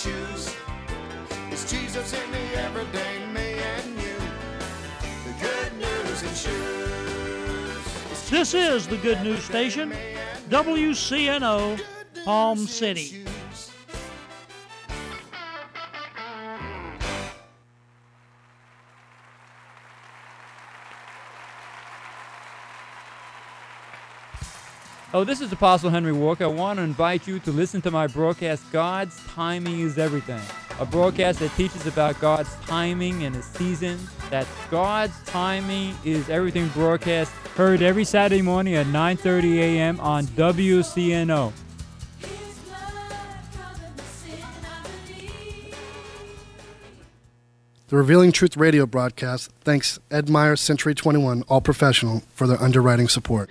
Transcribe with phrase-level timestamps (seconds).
[0.00, 0.56] shoes.
[1.50, 4.16] It's Jesus in the everyday me and you.
[5.26, 8.30] The good news shoes.
[8.30, 9.92] This is the Good News Station,
[10.48, 11.78] WCNO,
[12.24, 13.19] Palm City.
[25.20, 26.44] Oh, this is Apostle Henry Walker.
[26.44, 30.40] I want to invite you to listen to my broadcast, God's Timing is Everything.
[30.78, 33.98] A broadcast that teaches about God's timing and His season.
[34.30, 40.00] That God's Timing is Everything broadcast, heard every Saturday morning at 9.30 a.m.
[40.00, 41.52] on WCNO.
[47.88, 53.08] The Revealing Truth radio broadcast thanks Ed Meyer Century 21 All Professional for their underwriting
[53.08, 53.50] support.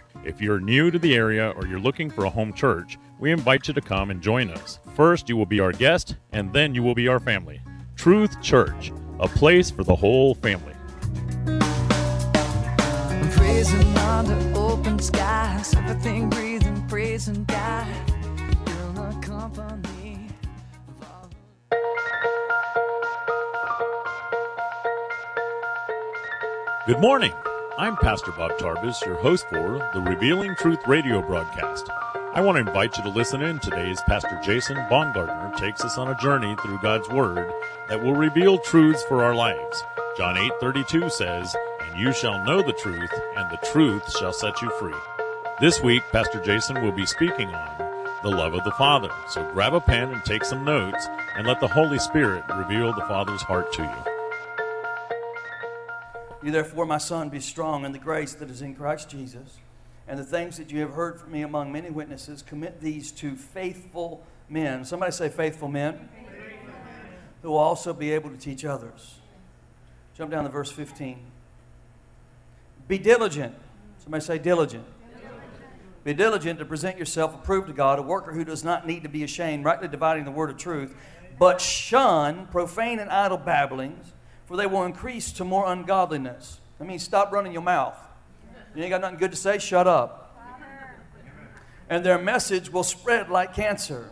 [0.23, 3.67] If you're new to the area or you're looking for a home church, we invite
[3.67, 4.79] you to come and join us.
[4.93, 7.59] First, you will be our guest, and then you will be our family.
[7.95, 10.75] Truth Church, a place for the whole family.
[13.31, 17.87] Praising under open skies, everything breathing, praising God.
[18.67, 20.27] Feel the company
[20.87, 21.29] of all
[26.85, 27.33] Good morning.
[27.81, 31.89] I'm Pastor Bob Tarvis, your host for the Revealing Truth radio broadcast.
[32.31, 35.97] I want to invite you to listen in today as Pastor Jason Baumgartner takes us
[35.97, 37.51] on a journey through God's Word
[37.89, 39.83] that will reveal truths for our lives.
[40.15, 44.69] John 8:32 says, "And you shall know the truth, and the truth shall set you
[44.77, 44.93] free."
[45.59, 47.71] This week, Pastor Jason will be speaking on
[48.21, 49.09] the love of the Father.
[49.27, 53.07] So grab a pen and take some notes, and let the Holy Spirit reveal the
[53.07, 54.10] Father's heart to you.
[56.43, 59.57] You therefore, my son, be strong in the grace that is in Christ Jesus.
[60.07, 63.35] And the things that you have heard from me among many witnesses, commit these to
[63.35, 64.83] faithful men.
[64.83, 66.09] Somebody say, faithful men.
[67.41, 69.15] Who will also be able to teach others.
[70.15, 71.19] Jump down to verse 15.
[72.87, 73.55] Be diligent.
[73.99, 74.85] Somebody say, diligent.
[76.03, 79.09] Be diligent to present yourself approved to God, a worker who does not need to
[79.09, 80.95] be ashamed, rightly dividing the word of truth,
[81.37, 84.13] but shun profane and idle babblings,
[84.51, 86.59] for they will increase to more ungodliness.
[86.77, 87.97] That means stop running your mouth.
[88.75, 90.37] You ain't got nothing good to say, shut up.
[91.89, 94.09] And their message will spread like cancer.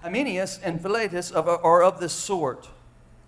[0.00, 2.70] Hymenaeus and Philetus are of this sort,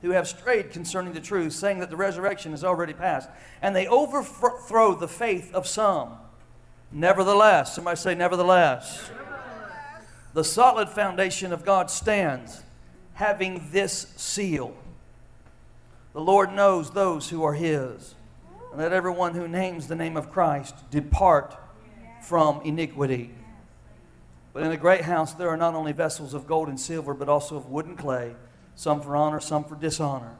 [0.00, 3.28] who have strayed concerning the truth, saying that the resurrection is already past.
[3.60, 6.14] And they overthrow the faith of some.
[6.90, 9.10] Nevertheless, somebody say, nevertheless.
[10.32, 12.62] The solid foundation of God stands,
[13.12, 14.74] having this seal.
[16.18, 18.16] The Lord knows those who are His.
[18.72, 21.56] And let everyone who names the name of Christ depart
[22.24, 23.30] from iniquity.
[24.52, 27.28] But in the great house there are not only vessels of gold and silver, but
[27.28, 28.34] also of wood and clay,
[28.74, 30.34] some for honor, some for dishonor.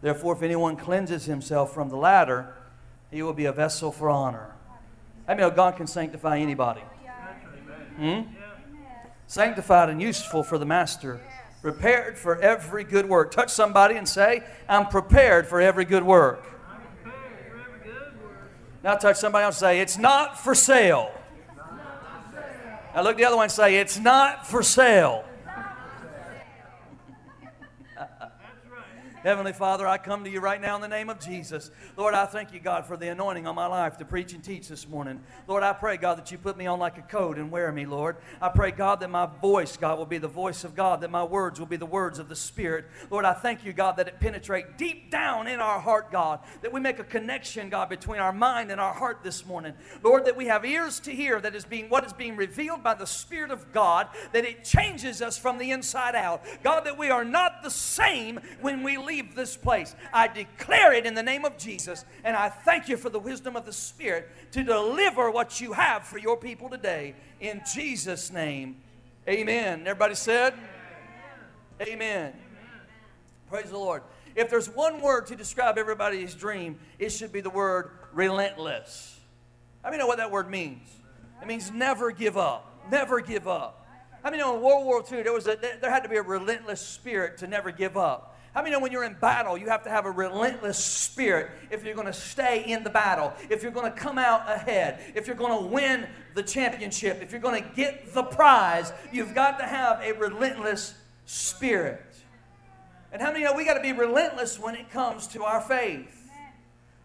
[0.00, 2.54] Therefore, if anyone cleanses himself from the latter,
[3.10, 4.54] he will be a vessel for honor.
[5.28, 6.80] I mean, God can sanctify anybody.
[7.98, 8.22] Hmm?
[9.26, 11.20] Sanctified and useful for the master,
[11.62, 13.30] Prepared for every good work.
[13.30, 16.46] Touch somebody and say, I'm prepared for every good work.
[18.82, 21.12] Now touch somebody else and say, It's not for sale.
[22.94, 25.24] Now look the other one and say, It's not for sale.
[29.22, 31.70] Heavenly Father, I come to you right now in the name of Jesus.
[31.94, 34.68] Lord, I thank you, God, for the anointing on my life to preach and teach
[34.68, 35.20] this morning.
[35.46, 37.84] Lord, I pray, God, that you put me on like a coat and wear me,
[37.84, 38.16] Lord.
[38.40, 41.22] I pray, God, that my voice, God, will be the voice of God, that my
[41.22, 42.86] words will be the words of the Spirit.
[43.10, 46.72] Lord, I thank you, God, that it penetrate deep down in our heart, God, that
[46.72, 49.74] we make a connection, God, between our mind and our heart this morning.
[50.02, 52.94] Lord, that we have ears to hear that is being what is being revealed by
[52.94, 56.42] the Spirit of God, that it changes us from the inside out.
[56.62, 59.94] God, that we are not the same when we leave this place.
[60.12, 63.56] I declare it in the name of Jesus, and I thank you for the wisdom
[63.56, 67.14] of the Spirit to deliver what you have for your people today.
[67.40, 68.76] In Jesus' name,
[69.28, 69.80] amen.
[69.80, 70.54] Everybody said,
[71.82, 72.34] Amen.
[73.48, 74.02] Praise the Lord.
[74.36, 79.18] If there's one word to describe everybody's dream, it should be the word relentless.
[79.82, 80.88] How many know what that word means?
[81.40, 82.66] It means never give up.
[82.90, 83.86] Never give up.
[84.22, 86.80] I mean, in World War II there was a, there had to be a relentless
[86.80, 88.29] spirit to never give up?
[88.54, 91.84] How many know when you're in battle, you have to have a relentless spirit if
[91.84, 95.28] you're going to stay in the battle, if you're going to come out ahead, if
[95.28, 99.58] you're going to win the championship, if you're going to get the prize, you've got
[99.60, 100.94] to have a relentless
[101.26, 102.02] spirit.
[103.12, 106.28] And how many know we got to be relentless when it comes to our faith?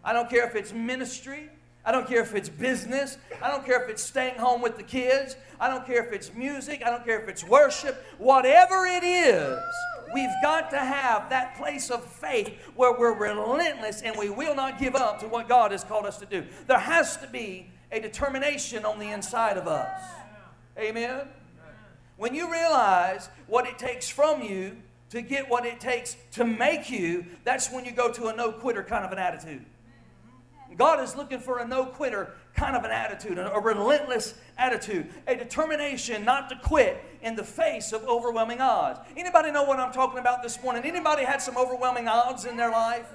[0.04, 1.48] I don't care if it's ministry.
[1.86, 3.16] I don't care if it's business.
[3.40, 5.36] I don't care if it's staying home with the kids.
[5.60, 6.82] I don't care if it's music.
[6.84, 8.04] I don't care if it's worship.
[8.18, 9.56] Whatever it is,
[10.12, 14.80] we've got to have that place of faith where we're relentless and we will not
[14.80, 16.44] give up to what God has called us to do.
[16.66, 20.02] There has to be a determination on the inside of us.
[20.76, 21.28] Amen.
[22.16, 24.76] When you realize what it takes from you
[25.10, 28.50] to get what it takes to make you, that's when you go to a no
[28.50, 29.64] quitter kind of an attitude.
[30.76, 35.34] God is looking for a no quitter kind of an attitude, a relentless attitude, a
[35.34, 39.00] determination not to quit in the face of overwhelming odds.
[39.16, 40.82] Anybody know what I'm talking about this morning?
[40.84, 43.06] Anybody had some overwhelming odds in their life?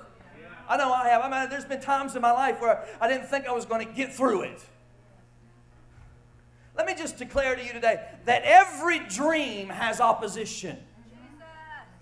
[0.68, 1.22] I know I have.
[1.22, 3.86] I mean, there's been times in my life where I didn't think I was going
[3.86, 4.64] to get through it.
[6.76, 10.78] Let me just declare to you today that every dream has opposition.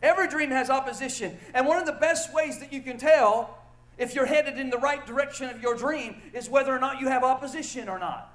[0.02, 1.38] Every dream has opposition.
[1.54, 3.59] And one of the best ways that you can tell
[4.00, 7.10] if you're headed in the right direction of your dream is whether or not you
[7.10, 8.34] have opposition or not.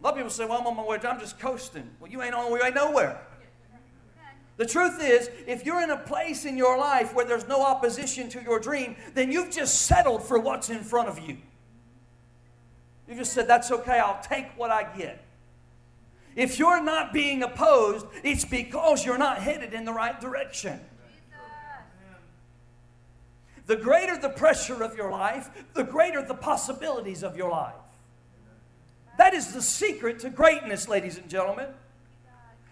[0.00, 1.88] A lot of people say, Well, I'm on my way, I'm just coasting.
[2.00, 3.20] Well, you ain't on your way nowhere.
[4.56, 8.28] The truth is, if you're in a place in your life where there's no opposition
[8.30, 11.36] to your dream, then you've just settled for what's in front of you.
[13.08, 15.22] You just said, That's okay, I'll take what I get.
[16.36, 20.80] If you're not being opposed, it's because you're not headed in the right direction.
[23.66, 27.74] The greater the pressure of your life, the greater the possibilities of your life.
[29.16, 31.68] That is the secret to greatness, ladies and gentlemen.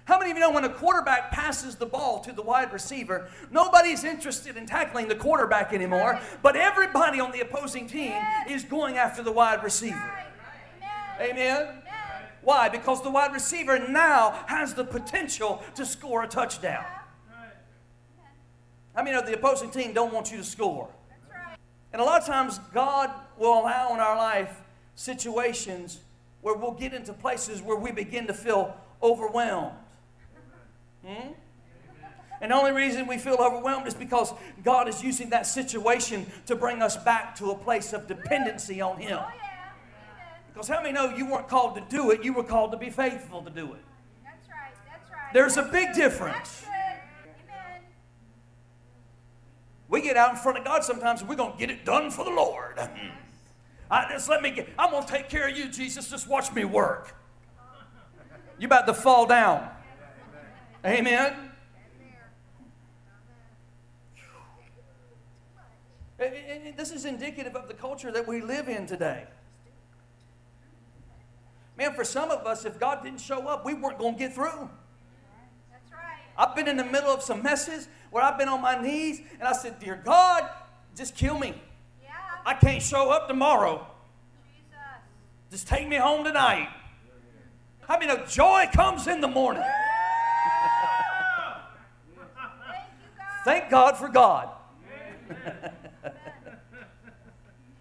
[0.04, 3.28] How many of you know when a quarterback passes the ball to the wide receiver,
[3.52, 8.12] nobody's interested in tackling the quarterback anymore, but everybody on the opposing team
[8.48, 10.12] is going after the wide receiver?
[11.20, 11.82] Amen?
[12.42, 12.68] Why?
[12.68, 16.84] Because the wide receiver now has the potential to score a touchdown.
[18.94, 20.88] I mean, the opposing team don't want you to score.
[21.30, 21.56] Right.
[21.92, 24.61] And a lot of times, God will allow in our life
[24.94, 26.00] situations
[26.42, 29.76] where we'll get into places where we begin to feel overwhelmed.
[31.06, 31.32] Hmm?
[32.40, 34.34] And the only reason we feel overwhelmed is because
[34.64, 38.99] God is using that situation to bring us back to a place of dependency on
[38.99, 39.20] Him.
[40.52, 42.90] Because how many know you weren't called to do it, you were called to be
[42.90, 43.80] faithful to do it?
[44.25, 44.72] That's right.
[44.90, 45.32] That's right.
[45.32, 46.64] There's a big difference.
[46.66, 47.82] Amen.
[49.92, 52.11] We get out in front of God sometimes and we're going to get it done
[52.11, 52.78] for the Lord.
[53.90, 56.08] I, just let me get, I'm going to take care of you, Jesus.
[56.08, 57.14] Just watch me work.
[58.58, 59.68] You about to fall down.
[60.82, 61.37] Amen.
[66.18, 69.26] And This is indicative of the culture that we live in today.
[71.76, 74.34] Man, for some of us, if God didn't show up, we weren't going to get
[74.34, 74.70] through.
[76.42, 79.46] I've been in the middle of some messes where I've been on my knees and
[79.46, 80.50] I said, Dear God,
[80.96, 81.54] just kill me.
[82.02, 82.11] Yeah.
[82.44, 83.87] I can't show up tomorrow.
[84.52, 84.76] Jesus.
[85.52, 86.68] Just take me home tonight.
[87.88, 89.62] I mean, know joy comes in the morning.
[89.62, 89.70] Thank
[92.11, 92.20] you,
[93.16, 93.44] God.
[93.44, 94.49] Thank God for God.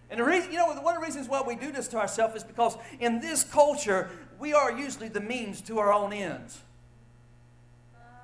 [0.08, 2.36] and the reason, you know, one of the reasons why we do this to ourselves
[2.36, 6.60] is because in this culture, we are usually the means to our own ends.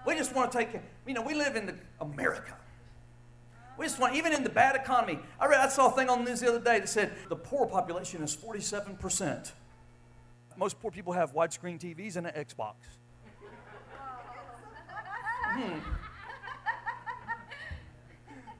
[0.06, 0.82] We just want to take care.
[1.06, 2.56] You know, we live in the America.
[3.78, 5.20] We just want, even in the bad economy.
[5.38, 7.36] I read, I saw a thing on the news the other day that said the
[7.36, 9.52] poor population is 47%.
[10.56, 12.74] Most poor people have widescreen TVs and an Xbox.
[15.44, 15.78] Hmm.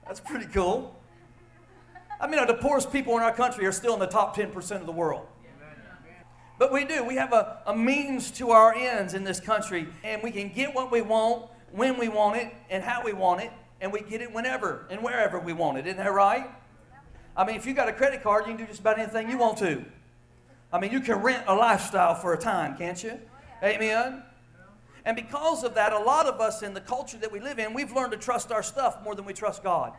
[0.06, 0.96] That's pretty cool.
[2.20, 4.86] I mean, the poorest people in our country are still in the top 10% of
[4.86, 5.26] the world.
[6.58, 7.04] But we do.
[7.04, 10.74] We have a, a means to our ends in this country, and we can get
[10.74, 14.20] what we want, when we want it, and how we want it, and we get
[14.20, 15.86] it whenever and wherever we want it.
[15.86, 16.50] Isn't that right?
[17.36, 19.38] I mean, if you got a credit card, you can do just about anything you
[19.38, 19.84] want to.
[20.72, 23.18] I mean, you can rent a lifestyle for a time, can't you?
[23.62, 24.24] Amen?
[25.04, 27.72] And because of that, a lot of us in the culture that we live in,
[27.72, 29.92] we've learned to trust our stuff more than we trust God.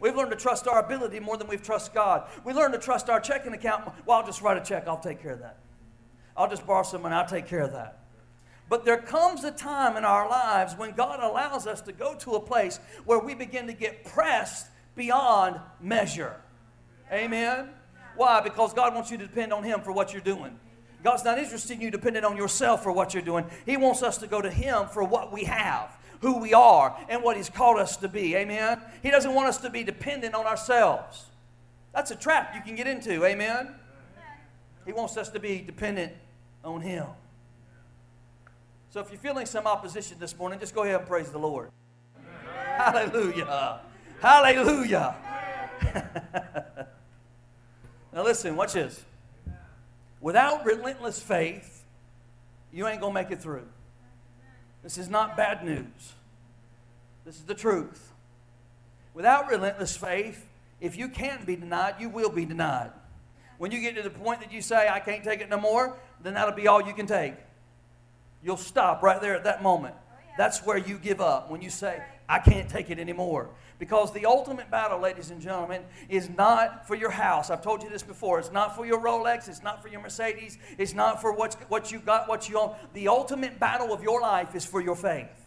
[0.00, 2.28] We've learned to trust our ability more than we've trust God.
[2.44, 3.92] We learn to trust our checking account.
[4.06, 4.88] Well, I'll just write a check.
[4.88, 5.58] I'll take care of that.
[6.36, 7.14] I'll just borrow some money.
[7.14, 7.98] I'll take care of that.
[8.70, 12.36] But there comes a time in our lives when God allows us to go to
[12.36, 16.36] a place where we begin to get pressed beyond measure.
[17.12, 17.70] Amen?
[18.16, 18.40] Why?
[18.40, 20.58] Because God wants you to depend on Him for what you're doing.
[21.02, 23.46] God's not interested in you depending on yourself for what you're doing.
[23.66, 27.22] He wants us to go to Him for what we have, who we are, and
[27.22, 28.36] what He's called us to be.
[28.36, 28.80] Amen?
[29.02, 31.26] He doesn't want us to be dependent on ourselves.
[31.92, 33.24] That's a trap you can get into.
[33.24, 33.74] Amen?
[34.86, 36.12] He wants us to be dependent
[36.64, 37.06] on Him.
[38.90, 41.70] So if you're feeling some opposition this morning, just go ahead and praise the Lord.
[42.76, 43.80] Hallelujah.
[44.20, 45.14] Hallelujah.
[48.12, 49.04] now listen, watch this.
[50.20, 51.84] Without relentless faith,
[52.72, 53.66] you ain't going to make it through.
[54.82, 56.14] This is not bad news.
[57.24, 58.12] This is the truth.
[59.14, 60.46] Without relentless faith,
[60.80, 62.90] if you can't be denied, you will be denied.
[63.58, 65.96] When you get to the point that you say, I can't take it no more,
[66.22, 67.34] then that'll be all you can take.
[68.42, 69.94] You'll stop right there at that moment.
[69.98, 73.50] Oh, That's where you give up when you say, I can't take it anymore.
[73.80, 77.48] Because the ultimate battle, ladies and gentlemen, is not for your house.
[77.48, 78.38] I've told you this before.
[78.38, 79.48] It's not for your Rolex.
[79.48, 80.58] It's not for your Mercedes.
[80.76, 82.76] It's not for what's, what you got, what you own.
[82.92, 85.46] The ultimate battle of your life is for your faith.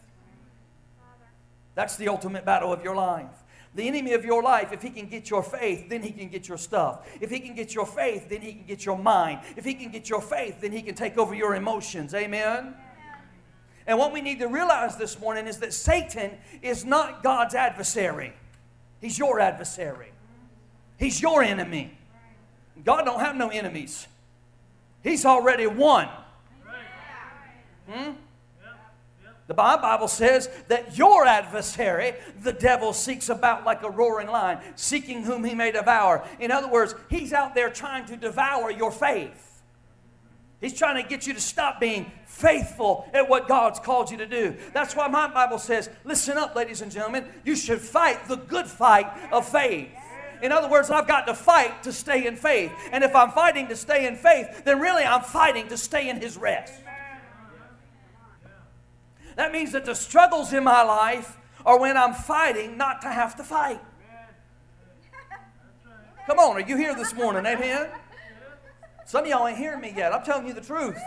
[1.75, 3.43] That's the ultimate battle of your life.
[3.75, 6.47] The enemy of your life, if he can get your faith, then he can get
[6.47, 7.07] your stuff.
[7.21, 9.41] If he can get your faith, then he can get your mind.
[9.55, 12.15] If he can get your faith, then he can take over your emotions.
[12.15, 12.73] Amen?
[13.85, 18.33] And what we need to realize this morning is that Satan is not God's adversary.
[19.01, 20.11] He's your adversary.
[20.97, 21.97] He's your enemy.
[22.85, 24.07] God don't have no enemies.
[25.03, 26.07] He's already won.
[27.89, 28.11] Hmm?
[29.45, 35.23] The Bible says that your adversary, the devil, seeks about like a roaring lion, seeking
[35.23, 36.25] whom he may devour.
[36.39, 39.52] In other words, he's out there trying to devour your faith.
[40.63, 44.25] He's trying to get you to stop being faithful at what God's called you to
[44.25, 44.55] do.
[44.71, 48.65] That's why my Bible says, listen up, ladies and gentlemen, you should fight the good
[48.65, 49.89] fight of faith.
[50.41, 52.71] In other words, I've got to fight to stay in faith.
[52.93, 56.21] And if I'm fighting to stay in faith, then really I'm fighting to stay in
[56.21, 56.73] His rest.
[59.35, 63.35] That means that the struggles in my life are when I'm fighting not to have
[63.35, 63.81] to fight.
[66.25, 67.45] Come on, are you here this morning?
[67.45, 67.89] Amen?
[69.05, 70.13] Some of y'all ain't hearing me yet.
[70.13, 70.97] I'm telling you the truth.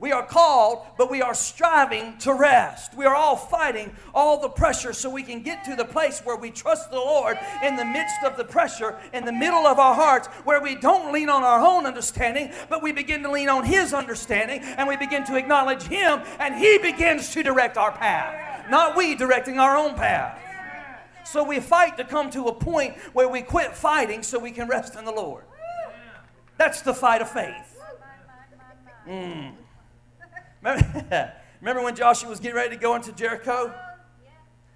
[0.00, 2.96] We are called, but we are striving to rest.
[2.96, 6.36] We are all fighting all the pressure so we can get to the place where
[6.36, 9.94] we trust the Lord in the midst of the pressure, in the middle of our
[9.94, 13.62] hearts, where we don't lean on our own understanding, but we begin to lean on
[13.62, 18.70] His understanding and we begin to acknowledge Him and He begins to direct our path,
[18.70, 20.40] not we directing our own path.
[21.26, 24.66] So we fight to come to a point where we quit fighting so we can
[24.66, 25.44] rest in the Lord.
[26.60, 27.80] That's the fight of faith.
[29.08, 29.54] Mm.
[30.60, 33.74] Remember, remember when Joshua was getting ready to go into Jericho?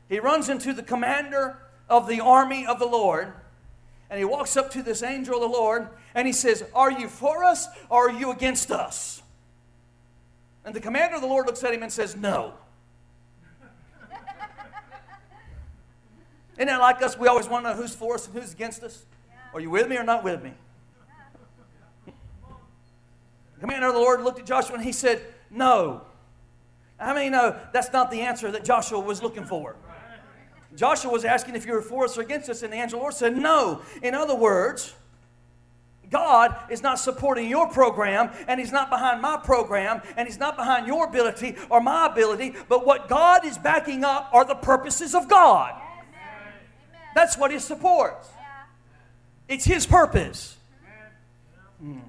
[0.09, 3.35] He runs into the commander of the army of the Lord,
[4.09, 7.07] and he walks up to this angel of the Lord, and he says, Are you
[7.07, 9.23] for us or are you against us?
[10.65, 12.55] And the commander of the Lord looks at him and says, No.
[16.57, 17.19] Isn't that like us?
[17.19, 19.05] We always want to know who's for us and who's against us.
[19.53, 20.55] Are you with me or not with me?
[23.65, 26.03] Commander of the Lord looked at Joshua and he said, No.
[26.99, 29.75] How many know that's not the answer that Joshua was looking for?
[30.77, 33.01] Joshua was asking if you were for us or against us, and the angel of
[33.01, 33.81] the Lord said, No.
[34.03, 34.95] In other words,
[36.11, 40.57] God is not supporting your program, and He's not behind my program, and He's not
[40.57, 45.15] behind your ability or my ability, but what God is backing up are the purposes
[45.15, 45.75] of God.
[47.15, 48.29] That's what He supports.
[49.49, 50.59] It's His purpose.
[51.81, 52.01] Hmm.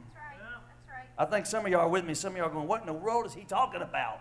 [1.18, 2.14] I think some of y'all are with me.
[2.14, 4.20] Some of y'all are going, What in the world is He talking about?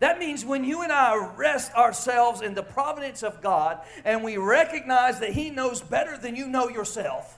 [0.00, 4.36] That means when you and I rest ourselves in the providence of God and we
[4.36, 7.36] recognize that He knows better than you know yourself.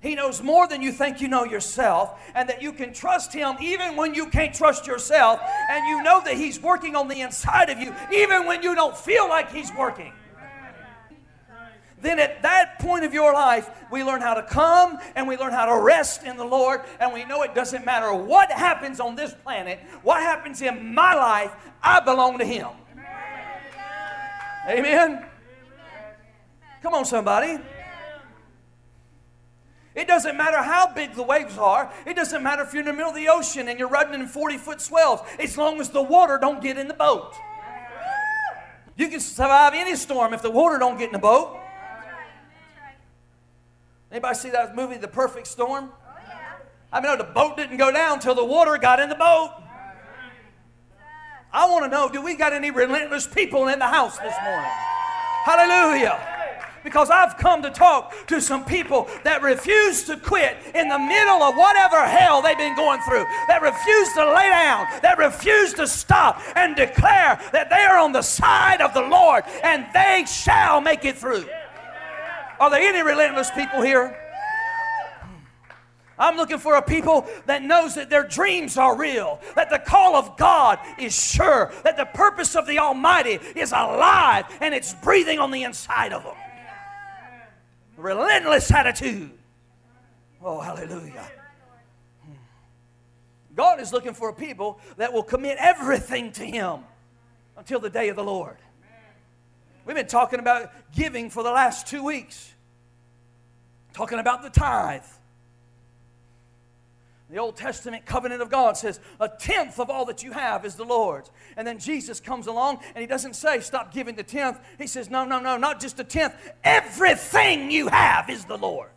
[0.00, 3.56] He knows more than you think you know yourself, and that you can trust Him
[3.60, 7.68] even when you can't trust yourself, and you know that He's working on the inside
[7.68, 10.12] of you even when you don't feel like He's working.
[12.00, 15.52] Then at that point of your life, we learn how to come and we learn
[15.52, 19.16] how to rest in the Lord, and we know it doesn't matter what happens on
[19.16, 21.52] this planet, what happens in my life,
[21.82, 22.68] I belong to Him.
[24.68, 25.24] Amen?
[26.82, 27.58] Come on, somebody.
[29.94, 31.92] It doesn't matter how big the waves are.
[32.06, 34.28] It doesn't matter if you're in the middle of the ocean and you're riding in
[34.28, 37.34] 40 foot swells, as long as the water don't get in the boat.
[38.96, 41.58] You can survive any storm if the water don't get in the boat.
[44.10, 45.90] Anybody see that movie, The Perfect Storm?
[45.92, 46.12] Oh,
[46.92, 49.50] I mean, no, the boat didn't go down until the water got in the boat.
[51.52, 54.70] I want to know do we got any relentless people in the house this morning?
[55.44, 56.18] Hallelujah.
[56.84, 61.42] Because I've come to talk to some people that refuse to quit in the middle
[61.42, 65.86] of whatever hell they've been going through, that refuse to lay down, that refuse to
[65.86, 70.80] stop and declare that they are on the side of the Lord and they shall
[70.80, 71.44] make it through.
[72.60, 74.16] Are there any relentless people here?
[76.18, 80.16] I'm looking for a people that knows that their dreams are real, that the call
[80.16, 85.38] of God is sure, that the purpose of the Almighty is alive and it's breathing
[85.38, 86.34] on the inside of them.
[87.96, 89.30] Relentless attitude.
[90.42, 91.30] Oh, hallelujah.
[92.24, 92.32] Hmm.
[93.54, 96.80] God is looking for a people that will commit everything to Him
[97.56, 98.56] until the day of the Lord.
[99.88, 102.52] We've been talking about giving for the last two weeks,
[103.94, 105.00] talking about the tithe.
[107.30, 110.74] The Old Testament covenant of God says a tenth of all that you have is
[110.74, 111.30] the Lord's.
[111.56, 114.60] And then Jesus comes along and he doesn't say stop giving the tenth.
[114.76, 116.34] He says, no, no, no, not just a tenth.
[116.62, 118.92] Everything you have is the Lord's.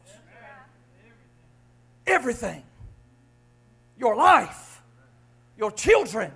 [2.06, 2.64] Everything.
[3.98, 4.82] Your life,
[5.58, 6.34] your children,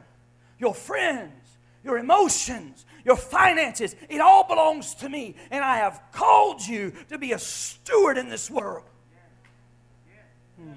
[0.59, 1.33] your friends,
[1.83, 5.35] your emotions, your finances, it all belongs to me.
[5.51, 8.83] And I have called you to be a steward in this world.
[10.57, 10.71] Hmm.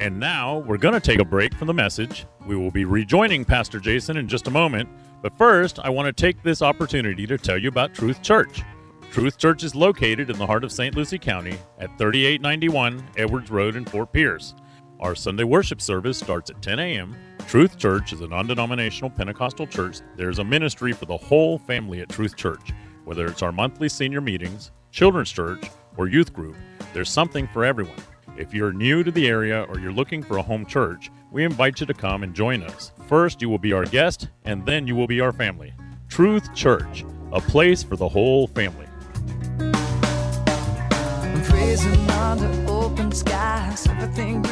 [0.00, 2.26] And now we're going to take a break from the message.
[2.46, 4.88] We will be rejoining Pastor Jason in just a moment.
[5.22, 8.62] But first, I want to take this opportunity to tell you about Truth Church.
[9.10, 10.94] Truth Church is located in the heart of St.
[10.94, 14.54] Lucie County at 3891 Edwards Road in Fort Pierce.
[15.00, 17.16] Our Sunday worship service starts at 10 a.m.
[17.48, 19.98] Truth Church is a non denominational Pentecostal church.
[20.14, 22.70] There's a ministry for the whole family at Truth Church.
[23.04, 26.54] Whether it's our monthly senior meetings, children's church, or youth group,
[26.92, 27.98] there's something for everyone.
[28.36, 31.80] If you're new to the area or you're looking for a home church, we invite
[31.80, 32.92] you to come and join us.
[33.08, 35.74] First, you will be our guest, and then you will be our family.
[36.08, 38.86] Truth Church, a place for the whole family.
[41.80, 44.42] Praising under open skies, everything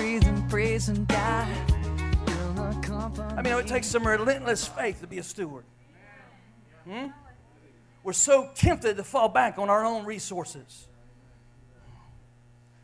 [0.49, 1.49] breathing, God.
[2.27, 3.37] You're.
[3.37, 5.64] I mean, it takes some relentless faith to be a steward.
[6.85, 7.09] Hmm?
[8.03, 10.87] We're so tempted to fall back on our own resources.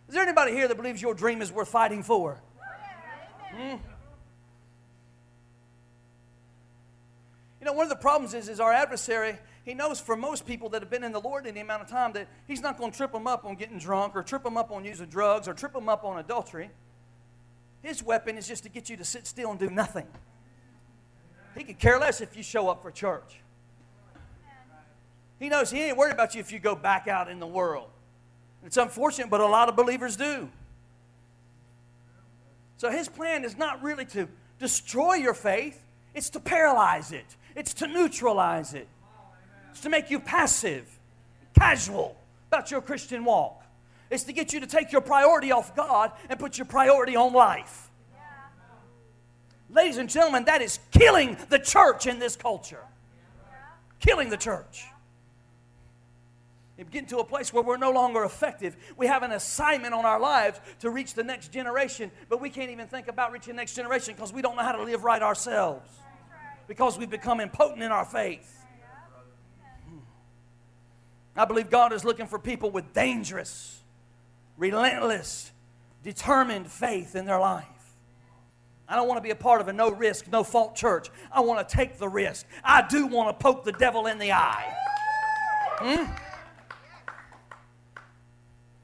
[0.08, 2.38] Is there anybody here that believes your dream is worth fighting for?
[3.50, 3.76] Hmm?
[7.60, 10.68] You know, one of the problems is, is our adversary, he knows for most people
[10.70, 12.96] that have been in the Lord any amount of time that he's not going to
[12.96, 15.72] trip them up on getting drunk or trip them up on using drugs or trip
[15.72, 16.70] them up on adultery.
[17.82, 20.06] His weapon is just to get you to sit still and do nothing.
[21.56, 23.40] He could care less if you show up for church.
[25.38, 27.88] He knows he ain't worried about you if you go back out in the world.
[28.64, 30.48] It's unfortunate, but a lot of believers do.
[32.76, 35.80] So his plan is not really to destroy your faith,
[36.14, 38.88] it's to paralyze it, it's to neutralize it,
[39.74, 40.88] it's to make you passive,
[41.58, 43.60] casual about your Christian walk.
[44.08, 47.32] It's to get you to take your priority off God and put your priority on
[47.32, 47.90] life.
[49.68, 52.84] Ladies and gentlemen, that is killing the church in this culture.
[53.98, 54.84] Killing the church.
[56.78, 58.76] We're getting to a place where we're no longer effective.
[58.96, 62.70] We have an assignment on our lives to reach the next generation, but we can't
[62.70, 65.22] even think about reaching the next generation because we don't know how to live right
[65.22, 65.90] ourselves.
[66.68, 68.63] Because we've become impotent in our faith.
[71.36, 73.80] I believe God is looking for people with dangerous,
[74.56, 75.50] relentless,
[76.02, 77.66] determined faith in their life.
[78.88, 81.08] I don't want to be a part of a no risk, no fault church.
[81.32, 82.46] I want to take the risk.
[82.62, 84.76] I do want to poke the devil in the eye.
[85.78, 86.04] Hmm?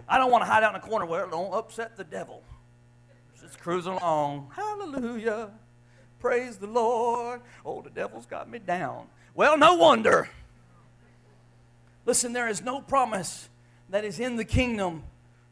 [0.08, 2.42] I don't want to hide out in a corner where it don't upset the devil.
[3.40, 4.50] Just cruising along.
[4.56, 5.50] Hallelujah.
[6.18, 7.42] Praise the Lord.
[7.64, 9.06] Oh, the devil's got me down.
[9.34, 10.28] Well, no wonder.
[12.06, 13.48] Listen, there is no promise
[13.90, 15.02] that is in the kingdom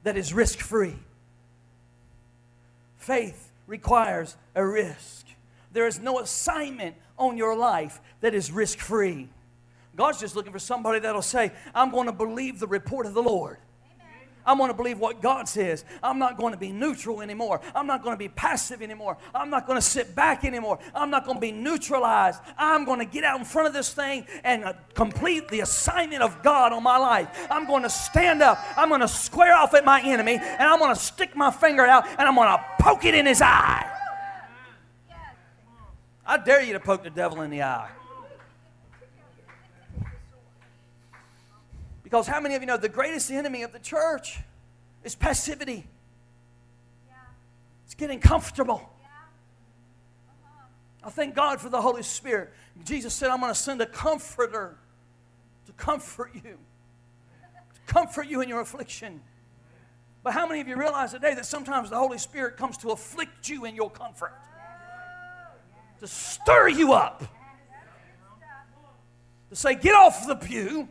[0.03, 0.97] that is risk free.
[2.97, 5.27] Faith requires a risk.
[5.73, 9.29] There is no assignment on your life that is risk free.
[9.97, 13.23] God's just looking for somebody that'll say, I'm going to believe the report of the
[13.23, 13.59] Lord.
[14.49, 15.85] I'm going to believe what God says.
[16.03, 17.61] I'm not going to be neutral anymore.
[17.75, 19.19] I'm not going to be passive anymore.
[19.35, 20.79] I'm not going to sit back anymore.
[20.95, 22.41] I'm not going to be neutralized.
[22.57, 26.23] I'm going to get out in front of this thing and uh, complete the assignment
[26.23, 27.29] of God on my life.
[27.51, 28.59] I'm going to stand up.
[28.75, 31.85] I'm going to square off at my enemy and I'm going to stick my finger
[31.85, 33.87] out and I'm going to poke it in his eye.
[36.25, 37.91] I dare you to poke the devil in the eye.
[42.09, 44.39] Because how many of you know the greatest enemy of the church
[45.05, 45.85] is passivity?
[47.85, 48.89] It's getting comfortable.
[51.05, 52.55] I thank God for the Holy Spirit.
[52.83, 54.79] Jesus said, I'm going to send a comforter
[55.67, 59.21] to comfort you, to comfort you in your affliction.
[60.23, 63.51] But how many of you realize today that sometimes the Holy Spirit comes to afflict
[63.51, 64.33] you in your comfort?
[66.01, 67.23] To stir you up.
[69.51, 70.89] To say, get off the pew,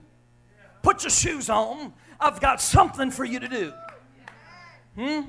[0.88, 1.93] put your shoes on.
[2.17, 3.73] I've got something for you to do.
[4.95, 5.21] Hmm?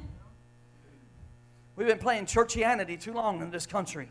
[1.74, 4.08] We've been playing churchianity too long in this country.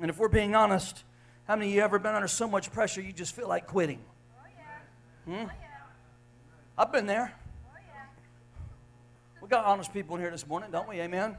[0.00, 1.04] And if we're being honest,
[1.46, 4.00] how many of you ever been under so much pressure you just feel like quitting?
[5.26, 5.44] Hmm?
[6.78, 7.34] I've been there.
[9.42, 11.02] We got honest people in here this morning, don't we?
[11.02, 11.36] Amen.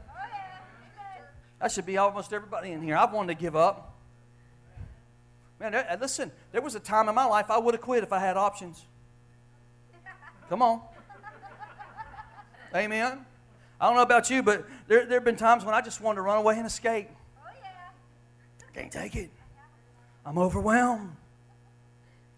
[1.60, 2.96] That should be almost everybody in here.
[2.96, 3.95] I've wanted to give up.
[5.58, 8.12] Man, uh, listen, there was a time in my life I would have quit if
[8.12, 8.84] I had options.
[10.48, 10.80] Come on.
[12.74, 13.24] Amen.
[13.80, 16.16] I don't know about you, but there, there have been times when I just wanted
[16.16, 17.08] to run away and escape.
[17.38, 17.68] Oh, yeah.
[18.74, 19.30] Can't take it.
[20.24, 21.16] I'm overwhelmed.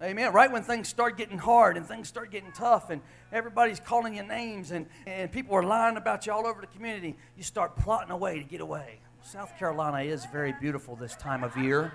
[0.00, 0.32] Amen.
[0.32, 3.00] Right when things start getting hard and things start getting tough and
[3.32, 7.16] everybody's calling you names and, and people are lying about you all over the community,
[7.36, 9.00] you start plotting a way to get away.
[9.22, 11.92] South Carolina is very beautiful this time of year.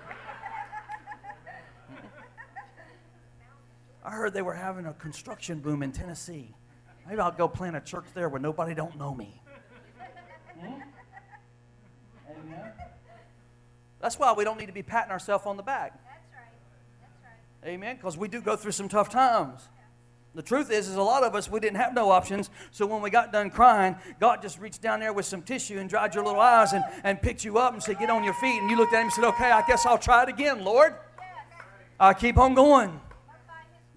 [4.06, 6.54] I heard they were having a construction boom in Tennessee.
[7.08, 9.42] Maybe I'll go plant a church there where nobody don't know me.
[10.60, 10.82] Hmm?
[12.30, 12.72] Amen.
[14.02, 15.98] That's why we don't need to be patting ourselves on the back.
[17.66, 17.96] Amen.
[17.96, 19.70] Because we do go through some tough times.
[20.36, 22.50] The truth is, is a lot of us we didn't have no options.
[22.72, 25.90] So when we got done crying, God just reached down there with some tissue and
[25.90, 28.60] dried your little eyes and, and picked you up and said, "Get on your feet."
[28.60, 30.96] And you looked at him and said, "Okay, I guess I'll try it again, Lord."
[32.00, 33.00] I keep on going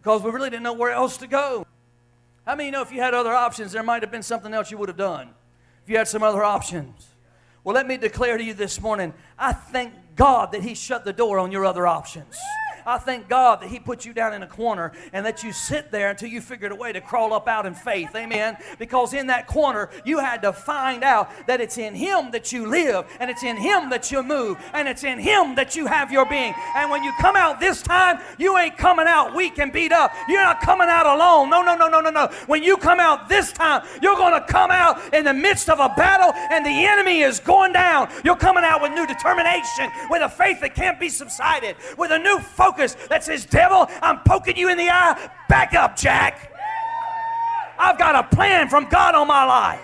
[0.07, 1.66] because we really didn't know where else to go.
[2.47, 4.79] How many know if you had other options, there might have been something else you
[4.79, 5.31] would have done
[5.83, 7.09] if you had some other options?
[7.64, 11.12] Well, let me declare to you this morning I thank God that He shut the
[11.12, 12.38] door on your other options.
[12.87, 15.90] I thank God that He put you down in a corner and that you sit
[15.90, 18.14] there until you figured a way to crawl up out in faith.
[18.14, 18.57] Amen.
[18.79, 22.68] Because in that corner, you had to find out that it's in Him that you
[22.68, 26.12] live, and it's in Him that you move, and it's in Him that you have
[26.12, 26.55] your being.
[26.77, 30.12] And when you come out this time, you ain't coming out weak and beat up.
[30.29, 31.51] You're not coming out alone.
[31.51, 32.29] No, no, no, no, no, no.
[32.46, 35.81] When you come out this time, you're going to come out in the midst of
[35.81, 38.09] a battle, and the enemy is going down.
[38.25, 42.18] You're coming out with new determination, with a faith that can't be subsided, with a
[42.18, 45.31] new focus that says, Devil, I'm poking you in the eye.
[45.49, 46.53] Back up, Jack.
[47.79, 49.81] I've got a plan from God on my life.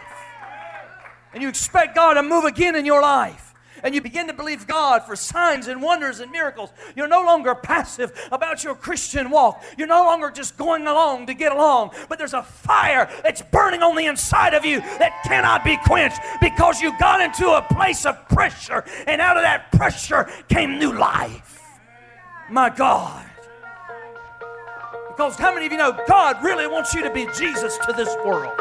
[1.34, 3.54] And you expect God to move again in your life.
[3.84, 6.70] And you begin to believe God for signs and wonders and miracles.
[6.94, 9.62] You're no longer passive about your Christian walk.
[9.76, 13.82] You're no longer just going along to get along, but there's a fire that's burning
[13.82, 18.06] on the inside of you that cannot be quenched because you got into a place
[18.06, 21.61] of pressure, and out of that pressure came new life.
[22.52, 23.24] My God.
[25.08, 28.14] Because how many of you know God really wants you to be Jesus to this
[28.26, 28.52] world?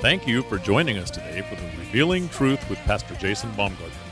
[0.00, 4.11] Thank you for joining us today for the Revealing Truth with Pastor Jason Baumgartner.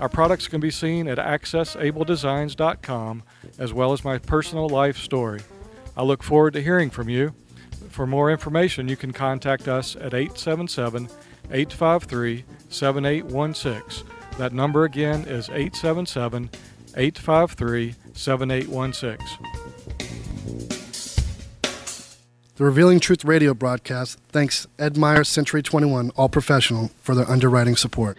[0.00, 3.22] Our products can be seen at accessabledesigns.com
[3.58, 5.42] as well as my personal life story.
[5.96, 7.34] I look forward to hearing from you.
[7.90, 11.10] For more information, you can contact us at 877
[11.52, 14.06] 853 7816.
[14.38, 16.48] That number again is 877
[16.96, 19.18] 853 7816.
[22.56, 27.76] The Revealing Truth radio broadcast thanks Ed Meyer Century 21 All Professional for their underwriting
[27.76, 28.18] support.